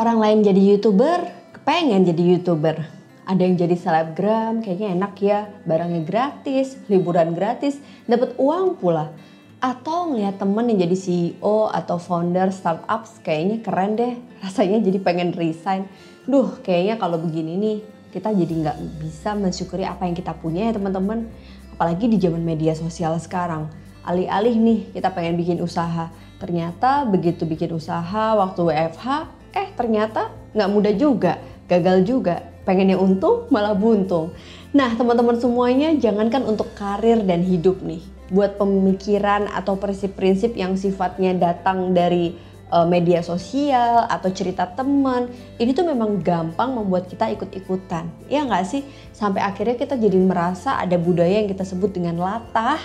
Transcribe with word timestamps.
orang 0.00 0.16
lain 0.16 0.38
jadi 0.40 0.62
youtuber, 0.64 1.28
kepengen 1.52 2.08
jadi 2.08 2.22
youtuber. 2.24 2.88
Ada 3.28 3.44
yang 3.44 3.60
jadi 3.60 3.76
selebgram, 3.76 4.64
kayaknya 4.64 4.96
enak 4.96 5.14
ya, 5.20 5.44
barangnya 5.68 6.02
gratis, 6.08 6.80
liburan 6.88 7.36
gratis, 7.36 7.76
dapat 8.08 8.32
uang 8.40 8.80
pula. 8.80 9.12
Atau 9.60 10.08
ngeliat 10.08 10.40
temen 10.40 10.72
yang 10.72 10.88
jadi 10.88 10.96
CEO 10.96 11.68
atau 11.68 12.00
founder 12.00 12.48
startups, 12.48 13.20
kayaknya 13.20 13.60
keren 13.60 13.92
deh, 14.00 14.16
rasanya 14.40 14.80
jadi 14.80 14.98
pengen 15.04 15.36
resign. 15.36 15.84
Duh, 16.24 16.64
kayaknya 16.64 16.96
kalau 16.96 17.20
begini 17.20 17.60
nih, 17.60 17.78
kita 18.08 18.32
jadi 18.32 18.54
nggak 18.56 18.78
bisa 19.04 19.36
mensyukuri 19.36 19.84
apa 19.84 20.08
yang 20.08 20.16
kita 20.16 20.32
punya 20.32 20.72
ya 20.72 20.80
teman-teman. 20.80 21.28
Apalagi 21.76 22.08
di 22.08 22.16
zaman 22.16 22.40
media 22.40 22.72
sosial 22.72 23.20
sekarang. 23.20 23.68
Alih-alih 24.00 24.56
nih 24.56 24.80
kita 24.96 25.12
pengen 25.12 25.36
bikin 25.36 25.60
usaha, 25.60 26.08
ternyata 26.40 27.04
begitu 27.04 27.44
bikin 27.44 27.68
usaha 27.76 28.32
waktu 28.32 28.64
WFH, 28.64 29.39
eh 29.54 29.68
ternyata 29.74 30.30
nggak 30.54 30.70
mudah 30.70 30.94
juga, 30.94 31.38
gagal 31.66 32.06
juga, 32.06 32.42
pengennya 32.66 32.98
untung 32.98 33.50
malah 33.50 33.74
buntung. 33.74 34.34
Nah 34.70 34.94
teman-teman 34.94 35.38
semuanya 35.38 35.94
jangankan 35.98 36.46
untuk 36.46 36.70
karir 36.78 37.18
dan 37.26 37.42
hidup 37.42 37.82
nih, 37.82 38.02
buat 38.30 38.54
pemikiran 38.58 39.50
atau 39.50 39.74
prinsip-prinsip 39.74 40.54
yang 40.54 40.78
sifatnya 40.78 41.34
datang 41.34 41.90
dari 41.90 42.38
uh, 42.70 42.86
media 42.86 43.20
sosial 43.20 44.06
atau 44.06 44.30
cerita 44.30 44.64
teman 44.70 45.26
ini 45.58 45.74
tuh 45.74 45.84
memang 45.84 46.22
gampang 46.22 46.70
membuat 46.70 47.10
kita 47.10 47.26
ikut-ikutan. 47.34 48.06
Ya 48.30 48.46
nggak 48.46 48.64
sih? 48.66 48.86
Sampai 49.10 49.42
akhirnya 49.42 49.74
kita 49.74 49.98
jadi 49.98 50.16
merasa 50.16 50.78
ada 50.78 50.94
budaya 50.94 51.42
yang 51.42 51.50
kita 51.50 51.66
sebut 51.66 51.90
dengan 51.90 52.16
latah. 52.16 52.78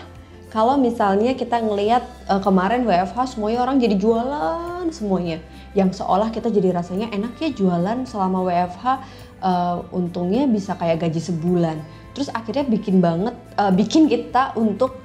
Kalau 0.50 0.80
misalnya 0.80 1.36
kita 1.36 1.60
ngelihat 1.62 2.02
uh, 2.32 2.42
kemarin 2.42 2.88
WFH 2.88 3.38
semuanya 3.38 3.60
orang 3.62 3.78
jadi 3.78 3.96
jualan 4.00 4.88
semuanya 4.90 5.44
yang 5.76 5.92
seolah 5.92 6.32
kita 6.32 6.48
jadi 6.48 6.72
rasanya 6.72 7.12
enak 7.12 7.36
ya 7.38 7.52
jualan 7.52 8.08
selama 8.08 8.48
WFH 8.48 8.86
uh, 8.88 8.96
eh, 9.44 9.78
untungnya 9.92 10.48
bisa 10.48 10.74
kayak 10.80 11.04
gaji 11.04 11.20
sebulan. 11.20 11.78
Terus 12.16 12.32
akhirnya 12.32 12.64
bikin 12.64 13.04
banget 13.04 13.36
uh, 13.60 13.76
bikin 13.76 14.08
kita 14.08 14.56
untuk 14.56 14.96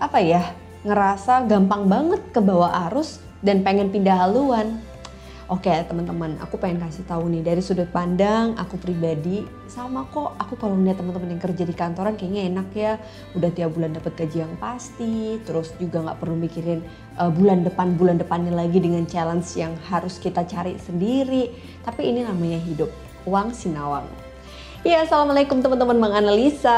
apa 0.00 0.18
ya 0.18 0.42
ngerasa 0.88 1.44
gampang 1.44 1.84
banget 1.84 2.20
ke 2.32 2.40
bawah 2.40 2.88
arus 2.88 3.20
dan 3.44 3.60
pengen 3.60 3.92
pindah 3.92 4.16
haluan 4.16 4.80
Oke 5.46 5.70
teman-teman, 5.70 6.34
aku 6.42 6.58
pengen 6.58 6.82
kasih 6.82 7.06
tahu 7.06 7.30
nih 7.30 7.38
dari 7.38 7.62
sudut 7.62 7.86
pandang 7.94 8.58
aku 8.58 8.82
pribadi 8.82 9.46
sama 9.70 10.02
kok 10.10 10.34
aku 10.42 10.58
kalau 10.58 10.74
ngeliat 10.74 10.98
teman-teman 10.98 11.38
yang 11.38 11.42
kerja 11.46 11.62
di 11.62 11.70
kantoran 11.70 12.18
kayaknya 12.18 12.50
enak 12.50 12.68
ya, 12.74 12.92
udah 13.38 13.54
tiap 13.54 13.70
bulan 13.78 13.94
dapat 13.94 14.18
gaji 14.18 14.42
yang 14.42 14.50
pasti, 14.58 15.38
terus 15.46 15.70
juga 15.78 16.02
nggak 16.02 16.18
perlu 16.18 16.34
mikirin 16.34 16.82
uh, 17.22 17.30
bulan 17.30 17.62
depan 17.62 17.94
bulan 17.94 18.18
depannya 18.18 18.50
lagi 18.50 18.82
dengan 18.82 19.06
challenge 19.06 19.54
yang 19.54 19.70
harus 19.86 20.18
kita 20.18 20.42
cari 20.50 20.82
sendiri. 20.82 21.54
Tapi 21.86 22.10
ini 22.10 22.26
namanya 22.26 22.58
hidup, 22.66 22.90
uang 23.22 23.54
sinawang. 23.54 24.10
Ya, 24.82 25.06
assalamualaikum 25.06 25.62
teman-teman 25.62 26.10
menganalisa. 26.10 26.74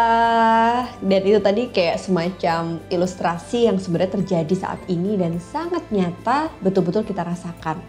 Dan 1.01 1.21
itu 1.25 1.41
tadi 1.41 1.73
kayak 1.73 2.05
semacam 2.05 2.85
ilustrasi 2.93 3.65
yang 3.65 3.81
sebenarnya 3.81 4.21
terjadi 4.21 4.55
saat 4.61 4.81
ini 4.93 5.17
dan 5.17 5.41
sangat 5.41 5.89
nyata 5.89 6.53
betul-betul 6.61 7.09
kita 7.09 7.25
rasakan 7.25 7.81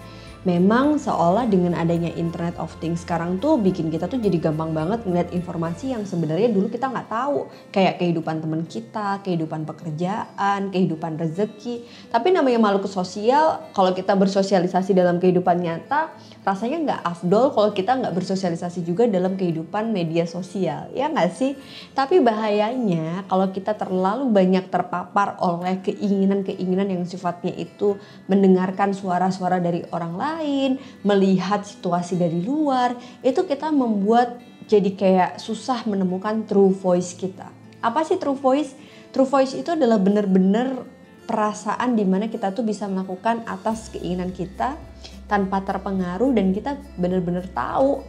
memang 0.47 0.95
seolah 0.95 1.43
dengan 1.51 1.75
adanya 1.75 2.07
Internet 2.15 2.55
of 2.63 2.71
Things 2.79 3.03
sekarang 3.03 3.43
tuh 3.43 3.59
bikin 3.59 3.91
kita 3.91 4.07
tuh 4.07 4.23
jadi 4.23 4.39
gampang 4.39 4.71
banget 4.71 5.03
ngeliat 5.03 5.35
informasi 5.35 5.91
yang 5.91 6.07
sebenarnya 6.07 6.47
dulu 6.47 6.71
kita 6.71 6.87
nggak 6.87 7.11
tahu 7.11 7.51
kayak 7.75 7.99
kehidupan 7.99 8.39
teman 8.39 8.63
kita, 8.63 9.19
kehidupan 9.19 9.67
pekerjaan, 9.67 10.71
kehidupan 10.71 11.19
rezeki. 11.19 11.83
Tapi 12.07 12.31
namanya 12.31 12.55
makhluk 12.55 12.87
sosial, 12.87 13.67
kalau 13.75 13.91
kita 13.91 14.15
bersosialisasi 14.15 14.95
dalam 14.95 15.19
kehidupan 15.19 15.59
nyata, 15.59 16.15
rasanya 16.47 16.77
nggak 16.87 17.01
afdol 17.03 17.51
kalau 17.51 17.69
kita 17.75 17.99
nggak 17.99 18.15
bersosialisasi 18.15 18.87
juga 18.87 19.11
dalam 19.11 19.35
kehidupan 19.35 19.91
media 19.91 20.23
sosial, 20.23 20.87
ya 20.95 21.11
nggak 21.11 21.35
sih? 21.35 21.59
Tapi 21.91 22.23
bahayanya 22.23 23.27
kalau 23.27 23.51
kita 23.51 23.75
terlalu 23.75 24.31
banyak 24.31 24.71
terpapar 24.71 25.35
oleh 25.43 25.83
keinginan-keinginan 25.83 26.87
yang 26.87 27.03
sifatnya 27.03 27.51
itu 27.59 27.99
mendengarkan 28.31 28.95
suara-suara 28.95 29.59
dari 29.59 29.83
orang 29.91 30.15
lain 30.15 30.28
lain, 30.29 30.77
melihat 31.01 31.65
situasi 31.65 32.15
dari 32.19 32.41
luar, 32.45 32.93
itu 33.25 33.41
kita 33.45 33.73
membuat 33.73 34.37
jadi 34.69 34.93
kayak 34.93 35.31
susah 35.41 35.81
menemukan 35.89 36.45
true 36.45 36.69
voice 36.69 37.17
kita. 37.17 37.49
Apa 37.81 38.05
sih 38.05 38.21
true 38.21 38.37
voice? 38.37 38.77
True 39.09 39.25
voice 39.25 39.57
itu 39.57 39.73
adalah 39.73 39.97
benar-benar 39.97 40.85
perasaan 41.25 41.97
di 41.97 42.05
mana 42.05 42.29
kita 42.29 42.53
tuh 42.53 42.61
bisa 42.61 42.85
melakukan 42.85 43.41
atas 43.49 43.89
keinginan 43.89 44.29
kita 44.29 44.77
tanpa 45.25 45.61
terpengaruh 45.65 46.33
dan 46.33 46.53
kita 46.53 46.77
benar-benar 46.97 47.45
tahu 47.53 48.01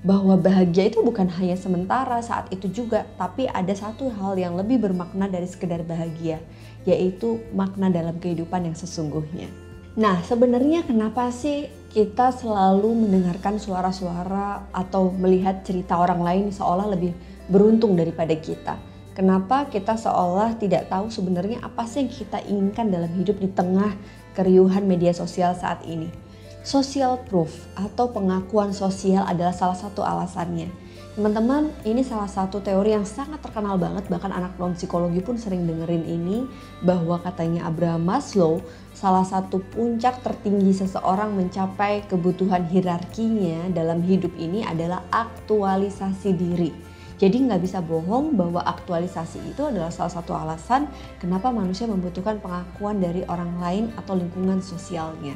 bahwa 0.00 0.36
bahagia 0.40 0.88
itu 0.88 1.04
bukan 1.04 1.28
hanya 1.28 1.56
sementara 1.60 2.24
saat 2.24 2.48
itu 2.48 2.72
juga, 2.72 3.04
tapi 3.20 3.44
ada 3.44 3.72
satu 3.76 4.08
hal 4.08 4.36
yang 4.40 4.56
lebih 4.56 4.80
bermakna 4.80 5.28
dari 5.28 5.44
sekedar 5.44 5.84
bahagia, 5.84 6.40
yaitu 6.88 7.44
makna 7.52 7.92
dalam 7.92 8.16
kehidupan 8.16 8.64
yang 8.64 8.76
sesungguhnya. 8.76 9.69
Nah, 10.00 10.24
sebenarnya 10.24 10.88
kenapa 10.88 11.28
sih 11.28 11.68
kita 11.92 12.32
selalu 12.32 13.04
mendengarkan 13.04 13.60
suara-suara 13.60 14.72
atau 14.72 15.12
melihat 15.12 15.60
cerita 15.60 16.00
orang 16.00 16.24
lain 16.24 16.46
seolah 16.48 16.88
lebih 16.88 17.12
beruntung 17.52 18.00
daripada 18.00 18.32
kita? 18.32 18.80
Kenapa 19.12 19.68
kita 19.68 20.00
seolah 20.00 20.56
tidak 20.56 20.88
tahu 20.88 21.12
sebenarnya 21.12 21.60
apa 21.60 21.84
sih 21.84 22.00
yang 22.00 22.08
kita 22.08 22.40
inginkan 22.48 22.88
dalam 22.88 23.12
hidup 23.12 23.44
di 23.44 23.52
tengah 23.52 23.92
keriuhan 24.32 24.88
media 24.88 25.12
sosial 25.12 25.52
saat 25.52 25.84
ini? 25.84 26.08
Social 26.64 27.20
proof 27.20 27.68
atau 27.76 28.08
pengakuan 28.08 28.72
sosial 28.72 29.28
adalah 29.28 29.52
salah 29.52 29.76
satu 29.76 30.00
alasannya 30.00 30.72
Teman-teman, 31.10 31.74
ini 31.82 32.06
salah 32.06 32.30
satu 32.30 32.62
teori 32.62 32.94
yang 32.94 33.02
sangat 33.02 33.42
terkenal 33.42 33.74
banget, 33.74 34.06
bahkan 34.06 34.30
anak 34.30 34.54
non 34.62 34.78
psikologi 34.78 35.18
pun 35.18 35.34
sering 35.34 35.66
dengerin 35.66 36.06
ini, 36.06 36.46
bahwa 36.86 37.18
katanya 37.18 37.66
Abraham 37.66 38.06
Maslow, 38.06 38.62
salah 39.00 39.24
satu 39.24 39.64
puncak 39.72 40.20
tertinggi 40.20 40.76
seseorang 40.76 41.32
mencapai 41.32 42.04
kebutuhan 42.04 42.68
hierarkinya 42.68 43.72
dalam 43.72 44.04
hidup 44.04 44.28
ini 44.36 44.60
adalah 44.60 45.00
aktualisasi 45.08 46.36
diri. 46.36 46.68
Jadi 47.16 47.48
nggak 47.48 47.64
bisa 47.64 47.80
bohong 47.80 48.36
bahwa 48.36 48.60
aktualisasi 48.60 49.56
itu 49.56 49.64
adalah 49.64 49.88
salah 49.88 50.12
satu 50.12 50.36
alasan 50.36 50.84
kenapa 51.16 51.48
manusia 51.48 51.88
membutuhkan 51.88 52.44
pengakuan 52.44 53.00
dari 53.00 53.24
orang 53.24 53.56
lain 53.56 53.84
atau 53.96 54.20
lingkungan 54.20 54.60
sosialnya. 54.60 55.32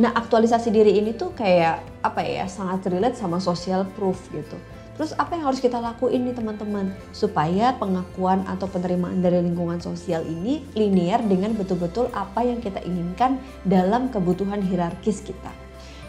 Nah 0.00 0.16
aktualisasi 0.16 0.72
diri 0.72 0.96
ini 0.96 1.12
tuh 1.12 1.36
kayak 1.36 1.84
apa 2.00 2.24
ya 2.24 2.48
sangat 2.48 2.88
relate 2.88 3.20
sama 3.20 3.36
social 3.36 3.84
proof 4.00 4.16
gitu 4.32 4.56
Terus 4.94 5.10
apa 5.18 5.34
yang 5.34 5.50
harus 5.50 5.58
kita 5.58 5.82
lakuin 5.82 6.22
nih 6.22 6.38
teman-teman 6.38 6.94
supaya 7.10 7.74
pengakuan 7.74 8.46
atau 8.46 8.70
penerimaan 8.70 9.18
dari 9.18 9.42
lingkungan 9.42 9.82
sosial 9.82 10.22
ini 10.22 10.62
linear 10.78 11.18
dengan 11.26 11.50
betul-betul 11.58 12.14
apa 12.14 12.46
yang 12.46 12.62
kita 12.62 12.78
inginkan 12.86 13.42
dalam 13.66 14.06
kebutuhan 14.14 14.62
hierarkis 14.62 15.18
kita. 15.26 15.50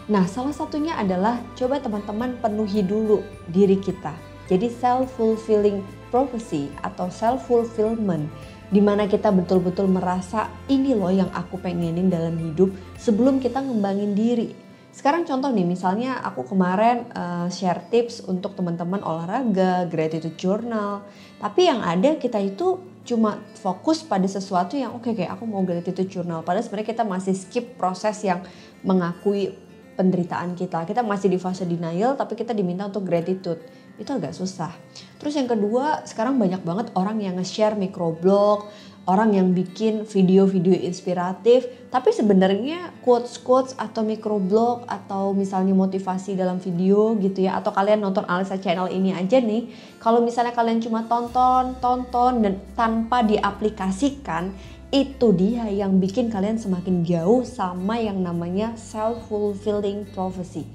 Nah, 0.05 0.29
salah 0.29 0.53
satunya 0.53 0.93
adalah 1.01 1.41
coba 1.57 1.81
teman-teman 1.81 2.37
penuhi 2.37 2.85
dulu 2.85 3.25
diri 3.49 3.81
kita. 3.81 4.13
Jadi 4.45 4.69
self 4.69 5.17
fulfilling 5.17 5.81
prophecy 6.13 6.69
atau 6.85 7.09
self 7.09 7.49
fulfillment 7.49 8.29
di 8.69 8.81
mana 8.81 9.09
kita 9.09 9.33
betul-betul 9.33 9.89
merasa 9.89 10.49
ini 10.69 10.93
loh 10.93 11.09
yang 11.09 11.29
aku 11.33 11.57
pengenin 11.57 12.09
dalam 12.09 12.37
hidup 12.37 12.69
sebelum 12.97 13.41
kita 13.41 13.61
ngembangin 13.61 14.13
diri 14.13 14.64
sekarang 14.95 15.27
contoh 15.27 15.51
nih, 15.51 15.67
misalnya 15.67 16.23
aku 16.23 16.47
kemarin 16.47 17.03
uh, 17.11 17.51
share 17.51 17.83
tips 17.91 18.23
untuk 18.31 18.55
teman-teman 18.55 19.03
olahraga, 19.03 19.83
gratitude 19.91 20.39
journal. 20.39 21.03
Tapi 21.35 21.67
yang 21.67 21.83
ada 21.83 22.15
kita 22.15 22.39
itu 22.39 22.79
cuma 23.03 23.43
fokus 23.59 24.01
pada 24.07 24.23
sesuatu 24.23 24.79
yang 24.79 24.95
oke 24.95 25.03
okay, 25.11 25.13
kayak 25.19 25.35
aku 25.35 25.43
mau 25.43 25.67
gratitude 25.67 26.07
journal. 26.07 26.47
Padahal 26.47 26.63
sebenarnya 26.63 26.95
kita 26.95 27.03
masih 27.03 27.35
skip 27.35 27.75
proses 27.75 28.23
yang 28.23 28.39
mengakui 28.87 29.51
penderitaan 29.99 30.55
kita. 30.55 30.87
Kita 30.87 31.03
masih 31.03 31.27
di 31.27 31.43
fase 31.43 31.67
denial 31.67 32.15
tapi 32.15 32.39
kita 32.39 32.55
diminta 32.55 32.87
untuk 32.87 33.03
gratitude. 33.03 33.59
Itu 33.99 34.15
agak 34.15 34.31
susah. 34.31 34.71
Terus 35.19 35.35
yang 35.35 35.51
kedua, 35.51 36.07
sekarang 36.07 36.39
banyak 36.39 36.63
banget 36.63 36.87
orang 36.95 37.19
yang 37.19 37.35
nge-share 37.35 37.75
microblog, 37.75 38.71
orang 39.05 39.37
yang 39.37 39.53
bikin 39.53 40.05
video-video 40.05 40.73
inspiratif 40.81 41.69
tapi 41.93 42.09
sebenarnya 42.09 42.91
quotes-quotes 43.05 43.77
atau 43.77 44.01
microblog 44.01 44.83
atau 44.89 45.31
misalnya 45.31 45.77
motivasi 45.77 46.33
dalam 46.33 46.57
video 46.57 47.13
gitu 47.21 47.45
ya 47.45 47.61
atau 47.61 47.69
kalian 47.69 48.01
nonton 48.01 48.25
Alisa 48.25 48.57
channel 48.57 48.89
ini 48.89 49.13
aja 49.13 49.37
nih 49.37 49.69
kalau 50.01 50.25
misalnya 50.25 50.51
kalian 50.57 50.81
cuma 50.81 51.05
tonton 51.05 51.77
tonton 51.77 52.41
dan 52.41 52.53
tanpa 52.73 53.21
diaplikasikan 53.21 54.51
itu 54.89 55.27
dia 55.33 55.69
yang 55.69 55.97
bikin 56.01 56.33
kalian 56.33 56.57
semakin 56.57 57.05
jauh 57.05 57.45
sama 57.45 58.01
yang 58.01 58.21
namanya 58.21 58.73
self 58.73 59.29
fulfilling 59.29 60.05
prophecy 60.13 60.65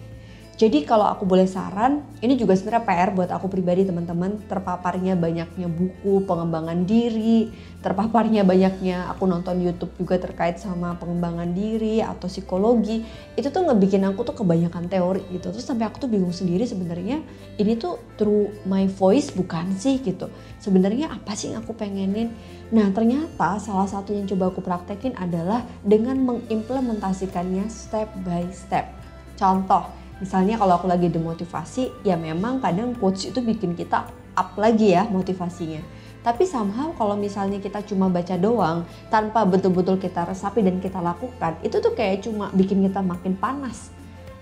Jadi 0.61 0.85
kalau 0.85 1.09
aku 1.09 1.25
boleh 1.25 1.49
saran, 1.49 2.05
ini 2.21 2.37
juga 2.37 2.53
sebenarnya 2.53 2.85
PR 2.85 3.11
buat 3.17 3.33
aku 3.33 3.49
pribadi 3.49 3.89
teman-teman, 3.89 4.45
terpaparnya 4.45 5.17
banyaknya 5.17 5.73
buku 5.73 6.21
pengembangan 6.29 6.85
diri, 6.85 7.49
terpaparnya 7.81 8.45
banyaknya 8.45 9.09
aku 9.09 9.25
nonton 9.25 9.57
YouTube 9.65 9.97
juga 9.97 10.21
terkait 10.21 10.61
sama 10.61 11.01
pengembangan 11.01 11.57
diri 11.57 12.05
atau 12.05 12.29
psikologi, 12.29 13.01
itu 13.41 13.49
tuh 13.49 13.73
ngebikin 13.73 14.05
aku 14.05 14.21
tuh 14.21 14.37
kebanyakan 14.37 14.85
teori 14.93 15.25
gitu. 15.33 15.49
Terus 15.49 15.65
sampai 15.65 15.89
aku 15.89 15.97
tuh 15.97 16.13
bingung 16.13 16.37
sendiri 16.37 16.69
sebenarnya 16.69 17.25
ini 17.57 17.81
tuh 17.81 17.97
through 18.21 18.53
my 18.69 18.85
voice 18.85 19.33
bukan 19.33 19.73
sih 19.81 19.97
gitu. 20.05 20.29
Sebenarnya 20.61 21.09
apa 21.09 21.33
sih 21.41 21.57
yang 21.57 21.65
aku 21.65 21.73
pengenin? 21.73 22.37
Nah 22.69 22.93
ternyata 22.93 23.57
salah 23.57 23.89
satu 23.89 24.13
yang 24.13 24.29
coba 24.29 24.53
aku 24.53 24.61
praktekin 24.61 25.17
adalah 25.17 25.65
dengan 25.81 26.21
mengimplementasikannya 26.21 27.65
step 27.73 28.13
by 28.29 28.45
step. 28.53 28.93
Contoh, 29.41 30.00
Misalnya 30.21 30.61
kalau 30.61 30.77
aku 30.77 30.87
lagi 30.87 31.09
demotivasi, 31.09 32.05
ya 32.05 32.15
memang 32.15 32.61
kadang 32.61 32.93
quotes 32.93 33.33
itu 33.33 33.41
bikin 33.41 33.73
kita 33.73 34.05
up 34.37 34.53
lagi 34.61 34.93
ya 34.93 35.09
motivasinya. 35.09 35.81
Tapi 36.21 36.45
somehow 36.45 36.93
kalau 36.93 37.17
misalnya 37.17 37.57
kita 37.57 37.81
cuma 37.89 38.13
baca 38.13 38.37
doang 38.37 38.85
tanpa 39.09 39.49
betul-betul 39.49 39.97
kita 39.97 40.29
resapi 40.29 40.61
dan 40.61 40.77
kita 40.77 41.01
lakukan, 41.01 41.57
itu 41.65 41.81
tuh 41.81 41.97
kayak 41.97 42.29
cuma 42.29 42.53
bikin 42.53 42.85
kita 42.85 43.01
makin 43.01 43.33
panas. 43.41 43.89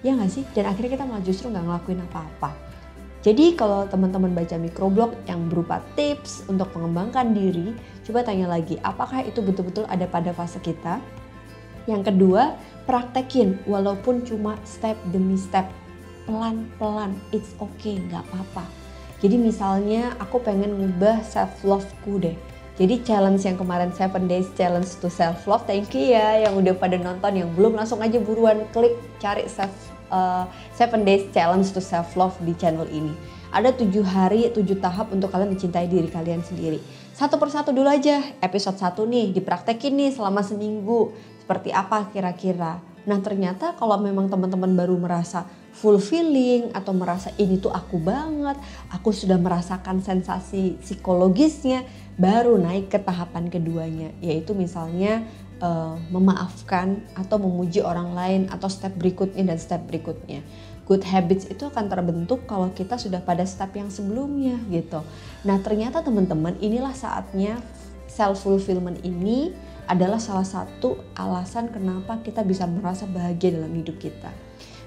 Ya 0.03 0.19
nggak 0.19 0.31
sih? 0.31 0.43
Dan 0.51 0.67
akhirnya 0.67 0.99
kita 0.99 1.07
malah 1.07 1.23
justru 1.23 1.47
nggak 1.47 1.63
ngelakuin 1.63 2.03
apa-apa. 2.11 2.51
Jadi 3.23 3.55
kalau 3.55 3.87
teman-teman 3.87 4.31
baca 4.31 4.55
microblog 4.59 5.11
yang 5.27 5.47
berupa 5.51 5.83
tips 5.99 6.47
untuk 6.51 6.71
mengembangkan 6.75 7.35
diri, 7.35 7.75
coba 8.07 8.23
tanya 8.27 8.47
lagi, 8.51 8.79
apakah 8.83 9.27
itu 9.27 9.43
betul-betul 9.43 9.87
ada 9.91 10.07
pada 10.07 10.31
fase 10.35 10.59
kita? 10.63 11.03
Yang 11.89 12.13
kedua, 12.13 12.53
praktekin 12.85 13.57
walaupun 13.65 14.21
cuma 14.29 14.61
step 14.69 14.95
demi 15.09 15.41
step. 15.41 15.65
Pelan-pelan 16.29 17.17
it's 17.33 17.57
okay 17.57 17.97
nggak 17.97 18.21
apa-apa. 18.29 18.69
Jadi 19.25 19.41
misalnya 19.41 20.13
aku 20.21 20.45
pengen 20.45 20.77
ngubah 20.77 21.25
self 21.25 21.65
loveku 21.65 22.21
deh. 22.21 22.37
Jadi 22.79 23.03
challenge 23.03 23.43
yang 23.43 23.59
kemarin 23.59 23.91
7 23.91 24.31
days 24.31 24.47
challenge 24.55 24.87
to 25.03 25.11
self 25.11 25.43
love 25.51 25.67
thank 25.67 25.91
you 25.99 26.15
ya 26.15 26.47
yang 26.47 26.55
udah 26.55 26.79
pada 26.79 26.95
nonton 26.95 27.35
yang 27.35 27.51
belum 27.59 27.75
langsung 27.75 27.99
aja 27.99 28.23
buruan 28.23 28.63
klik 28.71 28.95
cari 29.19 29.51
self 29.51 29.75
uh, 30.15 30.47
7 30.79 31.03
days 31.03 31.27
challenge 31.35 31.75
to 31.75 31.83
self 31.83 32.15
love 32.15 32.37
di 32.47 32.55
channel 32.55 32.87
ini. 32.87 33.11
Ada 33.49 33.73
tujuh 33.75 34.05
hari, 34.05 34.53
tujuh 34.53 34.79
tahap 34.79 35.09
untuk 35.11 35.33
kalian 35.33 35.57
mencintai 35.57 35.89
diri 35.89 36.07
kalian 36.07 36.45
sendiri. 36.45 36.79
Satu 37.17 37.41
persatu 37.41 37.75
dulu 37.75 37.89
aja, 37.91 38.23
episode 38.45 38.79
satu 38.79 39.09
nih 39.09 39.35
dipraktekin 39.35 39.99
nih 39.99 40.15
selama 40.15 40.45
seminggu 40.45 41.17
seperti 41.49 41.73
apa 41.73 42.13
kira-kira. 42.13 42.77
Nah 43.09 43.25
ternyata 43.25 43.73
kalau 43.73 43.97
memang 43.97 44.29
teman-teman 44.29 44.69
baru 44.77 45.01
merasa 45.01 45.49
fulfilling 45.73 46.77
atau 46.77 46.93
merasa 46.93 47.33
ini 47.41 47.57
tuh 47.57 47.73
aku 47.73 47.97
banget, 47.97 48.61
aku 48.93 49.17
sudah 49.17 49.41
merasakan 49.41 50.05
sensasi 50.05 50.77
psikologisnya, 50.85 51.89
baru 52.21 52.61
naik 52.61 52.93
ke 52.93 53.01
tahapan 53.01 53.49
keduanya, 53.49 54.13
yaitu 54.21 54.53
misalnya 54.53 55.25
uh, 55.65 55.97
memaafkan 56.13 57.01
atau 57.17 57.41
memuji 57.41 57.81
orang 57.81 58.13
lain 58.13 58.41
atau 58.53 58.69
step 58.69 58.93
berikutnya 59.01 59.49
dan 59.49 59.57
step 59.57 59.89
berikutnya. 59.89 60.45
Good 60.85 61.09
habits 61.09 61.49
itu 61.49 61.65
akan 61.65 61.89
terbentuk 61.89 62.45
kalau 62.45 62.69
kita 62.77 63.01
sudah 63.01 63.25
pada 63.25 63.49
step 63.49 63.73
yang 63.73 63.89
sebelumnya 63.89 64.61
gitu. 64.69 65.01
Nah 65.49 65.57
ternyata 65.65 66.05
teman-teman 66.05 66.61
inilah 66.61 66.93
saatnya 66.93 67.57
self 68.05 68.45
fulfillment 68.45 69.01
ini 69.01 69.57
adalah 69.89 70.21
salah 70.21 70.45
satu 70.45 71.01
alasan 71.17 71.73
kenapa 71.73 72.21
kita 72.21 72.45
bisa 72.45 72.69
merasa 72.69 73.09
bahagia 73.09 73.57
dalam 73.57 73.73
hidup 73.73 73.97
kita. 73.97 74.29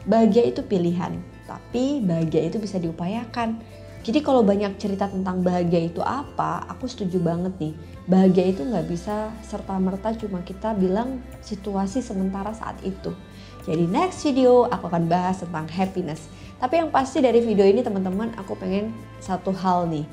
Bahagia 0.05 0.45
itu 0.45 0.61
pilihan, 0.61 1.17
tapi 1.49 2.01
bahagia 2.01 2.45
itu 2.45 2.61
bisa 2.61 2.77
diupayakan. 2.77 3.57
Jadi 4.01 4.17
kalau 4.25 4.41
banyak 4.41 4.81
cerita 4.81 5.05
tentang 5.05 5.45
bahagia 5.45 5.85
itu 5.85 6.01
apa, 6.01 6.65
aku 6.69 6.89
setuju 6.89 7.21
banget 7.21 7.53
nih. 7.61 7.73
Bahagia 8.09 8.45
itu 8.49 8.65
nggak 8.65 8.85
bisa 8.89 9.29
serta-merta 9.45 10.17
cuma 10.17 10.41
kita 10.41 10.73
bilang 10.73 11.21
situasi 11.45 12.01
sementara 12.01 12.53
saat 12.53 12.81
itu. 12.81 13.13
Jadi 13.61 13.85
next 13.85 14.25
video 14.25 14.65
aku 14.65 14.89
akan 14.89 15.05
bahas 15.05 15.45
tentang 15.45 15.69
happiness. 15.69 16.25
Tapi 16.57 16.81
yang 16.81 16.89
pasti 16.89 17.21
dari 17.21 17.41
video 17.41 17.65
ini 17.65 17.85
teman-teman 17.85 18.33
aku 18.37 18.57
pengen 18.57 18.93
satu 19.21 19.53
hal 19.53 19.85
nih 19.89 20.05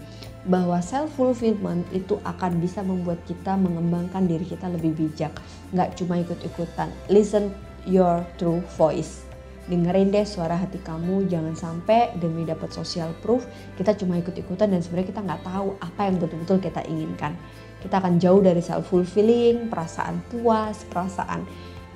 bahwa 0.46 0.78
self 0.78 1.10
fulfillment 1.18 1.82
itu 1.90 2.20
akan 2.22 2.62
bisa 2.62 2.84
membuat 2.86 3.18
kita 3.26 3.58
mengembangkan 3.58 4.30
diri 4.30 4.46
kita 4.46 4.70
lebih 4.70 4.94
bijak. 4.94 5.34
Nggak 5.74 5.98
cuma 5.98 6.22
ikut-ikutan. 6.22 6.92
Listen 7.10 7.50
your 7.88 8.22
true 8.38 8.62
voice. 8.78 9.26
Dengerin 9.68 10.08
deh 10.08 10.24
suara 10.24 10.56
hati 10.56 10.80
kamu. 10.80 11.28
Jangan 11.28 11.52
sampai 11.58 12.16
demi 12.16 12.46
dapat 12.46 12.72
social 12.72 13.12
proof 13.20 13.44
kita 13.76 13.92
cuma 13.98 14.16
ikut-ikutan 14.16 14.70
dan 14.70 14.80
sebenarnya 14.80 15.12
kita 15.12 15.20
nggak 15.26 15.42
tahu 15.44 15.68
apa 15.82 16.00
yang 16.06 16.16
betul-betul 16.16 16.58
kita 16.62 16.80
inginkan. 16.86 17.34
Kita 17.78 18.00
akan 18.00 18.16
jauh 18.16 18.40
dari 18.40 18.62
self 18.62 18.88
fulfilling 18.88 19.68
perasaan 19.68 20.24
puas 20.32 20.86
perasaan 20.88 21.44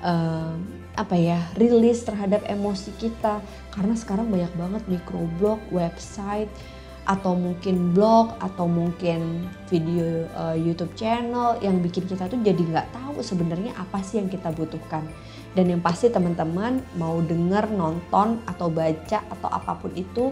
uh, 0.05 0.55
apa 0.93 1.17
ya 1.17 1.41
rilis 1.57 2.05
terhadap 2.05 2.45
emosi 2.45 2.93
kita. 3.01 3.41
Karena 3.73 3.97
sekarang 3.97 4.29
banyak 4.29 4.53
banget 4.61 4.83
microblog 4.93 5.63
website 5.73 6.53
atau 7.03 7.35
mungkin 7.35 7.91
blog 7.91 8.39
atau 8.39 8.71
mungkin 8.71 9.51
video 9.67 10.27
uh, 10.39 10.55
YouTube 10.55 10.95
channel 10.95 11.59
yang 11.59 11.83
bikin 11.83 12.07
kita 12.07 12.31
tuh 12.31 12.39
jadi 12.39 12.63
nggak 12.63 12.95
tahu 12.95 13.19
sebenarnya 13.19 13.75
apa 13.75 13.99
sih 14.07 14.23
yang 14.23 14.31
kita 14.31 14.55
butuhkan 14.55 15.03
dan 15.53 15.65
yang 15.67 15.83
pasti 15.83 16.09
teman-teman 16.09 16.81
mau 16.95 17.19
denger 17.19 17.75
nonton 17.75 18.39
atau 18.47 18.71
baca 18.71 19.19
atau 19.19 19.49
apa 19.51 19.73
pun 19.83 19.93
itu 19.99 20.31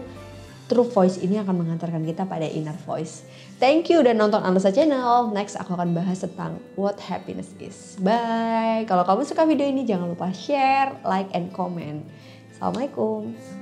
True 0.71 0.87
Voice 0.87 1.19
ini 1.19 1.35
akan 1.35 1.67
mengantarkan 1.67 1.99
kita 2.07 2.23
pada 2.23 2.47
inner 2.47 2.79
voice. 2.87 3.27
Thank 3.59 3.91
you 3.91 3.99
udah 3.99 4.15
nonton 4.15 4.39
Andosa 4.39 4.71
Channel. 4.71 5.27
Next 5.35 5.59
aku 5.59 5.75
akan 5.75 5.91
bahas 5.91 6.23
tentang 6.23 6.63
what 6.79 6.95
happiness 6.95 7.51
is. 7.59 7.99
Bye. 7.99 8.87
Kalau 8.87 9.03
kamu 9.03 9.27
suka 9.27 9.43
video 9.43 9.67
ini 9.67 9.83
jangan 9.83 10.07
lupa 10.07 10.31
share, 10.31 10.95
like, 11.03 11.27
and 11.35 11.51
comment. 11.51 12.07
Assalamualaikum. 12.55 13.60